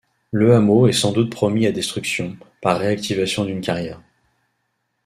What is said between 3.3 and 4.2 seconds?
d'une carrière...